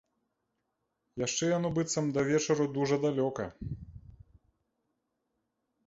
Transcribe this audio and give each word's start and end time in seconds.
Яшчэ 1.25 1.43
яно 1.57 1.67
быццам 1.77 2.05
да 2.17 2.21
вечару 2.31 2.65
дужа 2.79 2.95
далёка. 3.07 3.49